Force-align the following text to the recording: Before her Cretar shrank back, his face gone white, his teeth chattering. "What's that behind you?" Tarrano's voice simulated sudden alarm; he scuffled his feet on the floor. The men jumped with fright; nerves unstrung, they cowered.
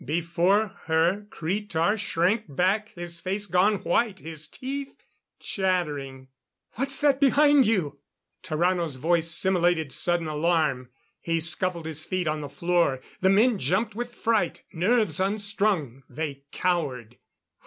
Before 0.03 0.69
her 0.85 1.27
Cretar 1.29 1.95
shrank 1.95 2.45
back, 2.49 2.89
his 2.95 3.19
face 3.19 3.45
gone 3.45 3.83
white, 3.83 4.17
his 4.17 4.47
teeth 4.47 5.03
chattering. 5.39 6.29
"What's 6.71 6.97
that 7.01 7.19
behind 7.21 7.67
you?" 7.67 7.99
Tarrano's 8.41 8.95
voice 8.95 9.29
simulated 9.29 9.91
sudden 9.91 10.25
alarm; 10.27 10.89
he 11.19 11.39
scuffled 11.39 11.85
his 11.85 12.03
feet 12.03 12.27
on 12.27 12.41
the 12.41 12.49
floor. 12.49 12.99
The 13.19 13.29
men 13.29 13.59
jumped 13.59 13.93
with 13.93 14.15
fright; 14.15 14.63
nerves 14.73 15.19
unstrung, 15.19 16.01
they 16.09 16.45
cowered. 16.51 17.17